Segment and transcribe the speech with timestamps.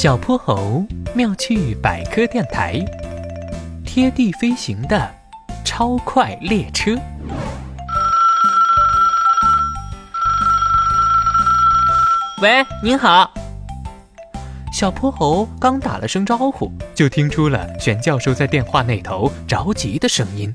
[0.00, 2.78] 小泼猴妙趣百科电台，
[3.84, 5.12] 贴地飞行的
[5.64, 6.96] 超快列车。
[12.40, 13.28] 喂，您好。
[14.72, 20.54] 小泼猴刚打了声招呼，就听出了玄教授在电话那头着急的声音：“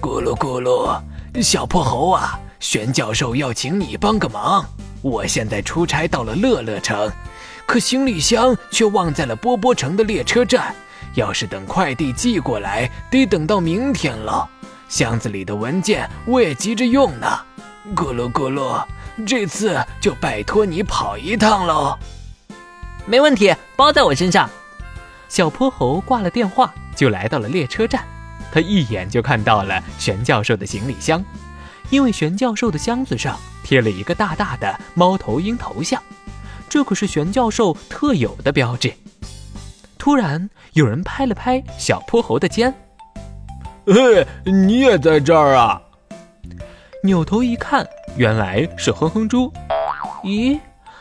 [0.00, 4.64] 咕噜咕噜，小泼猴啊，玄教授要请你帮个忙。
[5.00, 7.10] 我现在出差到了乐乐城。”
[7.72, 10.74] 可行李箱却忘在了波波城的列车站，
[11.14, 14.46] 要是等快递寄过来，得等到明天了。
[14.90, 17.26] 箱子里的文件我也急着用呢。
[17.96, 18.84] 咕噜咕噜，
[19.26, 21.98] 这次就拜托你跑一趟喽。
[23.06, 24.50] 没问题，包在我身上。
[25.30, 28.04] 小泼猴挂了电话，就来到了列车站。
[28.52, 31.24] 他一眼就看到了玄教授的行李箱，
[31.88, 36.02] 因为玄教授的箱子上贴了一个大大的猫头鹰头像。
[36.72, 38.90] 这可是玄教授特有的标志。
[39.98, 42.72] 突然，有人拍了拍小泼猴的肩
[43.84, 45.78] ：“嘿，你也在这儿啊！”
[47.04, 49.52] 扭头一看，原来是哼哼猪。
[50.24, 50.58] 咦，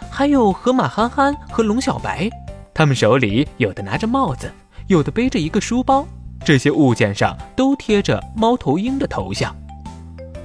[0.09, 2.29] 还有河马憨憨和龙小白，
[2.73, 4.51] 他们手里有的拿着帽子，
[4.87, 6.05] 有的背着一个书包，
[6.43, 9.55] 这些物件上都贴着猫头鹰的头像。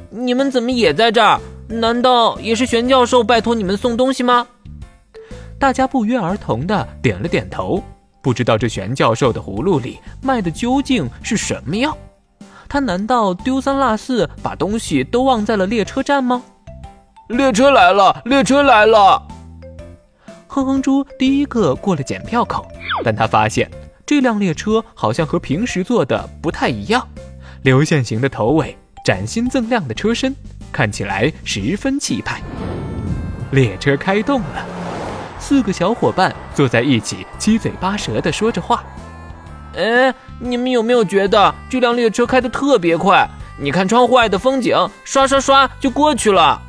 [0.08, 1.40] 你们怎么也在这儿？
[1.66, 4.46] 难道也是玄教授拜托你们送东西吗？
[5.58, 7.82] 大家不约而同的点了点头，
[8.22, 11.96] 不知道这玄教授的葫芦里卖的究竟是什么药？
[12.68, 16.42] 他难道丢三落四把东西都忘在了列车站吗？
[17.28, 19.22] 列车来了，列车来了！
[20.46, 22.66] 哼哼猪第一个过了检票口，
[23.02, 23.70] 但他发现
[24.04, 27.08] 这辆列车好像和平时坐的不太一样，
[27.62, 30.34] 流线型的头尾，崭新锃亮的车身，
[30.70, 32.42] 看起来十分气派。
[33.52, 34.75] 列车开动了。
[35.38, 38.84] 四个小伙伴坐在一起，七嘴八舌的说着话。
[39.76, 43.28] 哎，你们有没有觉得这辆列车开得特别快？
[43.58, 46.60] 你看窗户外的风景，刷刷刷就过去了。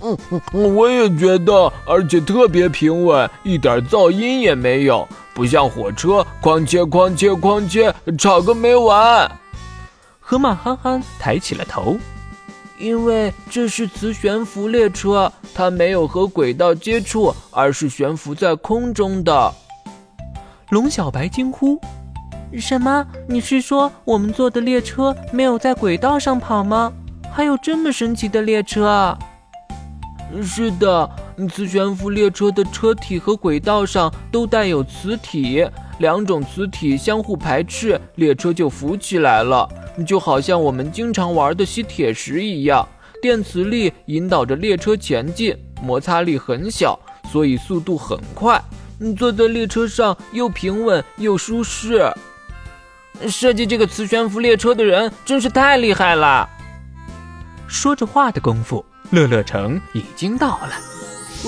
[0.00, 9.30] 嗯，我也觉得，而且特别平稳，一点噪音也没有，不像火车哐切哐切哐切，吵个没完。
[10.20, 11.96] 河马憨憨抬起了头。
[12.82, 19.54] 因为这是磁悬浮列车，它没有和轨道接触，而是悬浮在空中的。
[20.70, 21.80] 龙小白惊呼
[22.58, 23.06] ：“什么？
[23.28, 26.92] 你是说我们坐的列车没有在轨道上跑吗？
[27.32, 29.16] 还有这么神奇的列车啊
[30.42, 31.08] ？”“是的，
[31.48, 35.64] 磁悬浮列车的车体和轨道上都带有磁体，
[35.98, 39.68] 两种磁体相互排斥，列车就浮起来了。”
[40.06, 42.86] 就好像我们经常玩的吸铁石一样，
[43.20, 46.98] 电磁力引导着列车前进，摩擦力很小，
[47.30, 48.62] 所以速度很快。
[49.16, 52.10] 坐在列车上又平稳又舒适。
[53.28, 56.48] 设计这个磁悬浮列车的人真是太厉害了。
[57.66, 60.70] 说着话的功夫，乐乐城已经到了。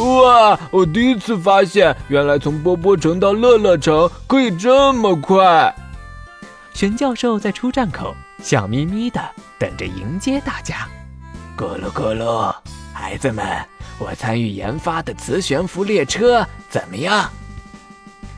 [0.03, 0.59] 哇！
[0.73, 5.73] 我第一次发现，原来从波波城到乐乐城可以这么快。
[6.75, 8.15] 玄教授在出站口。
[8.43, 9.23] 笑眯眯的
[9.59, 10.87] 等着迎接大家，
[11.57, 12.55] 咕噜咕噜，
[12.93, 13.43] 孩子们，
[13.99, 17.31] 我参与研发的磁悬浮列车怎么样？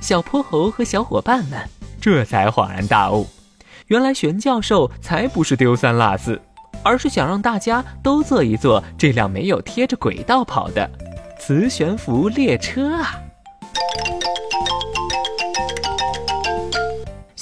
[0.00, 1.58] 小泼猴和小伙伴们
[2.00, 3.26] 这才恍然大悟，
[3.88, 6.40] 原来玄教授才不是丢三落四，
[6.84, 10.88] 而是想让大家都坐一坐这辆没有贴着轨道跑的
[11.40, 13.16] 磁悬浮列车啊！